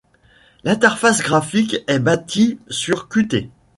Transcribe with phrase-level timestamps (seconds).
[0.63, 3.51] L'interface graphique est bâtie sur Qt.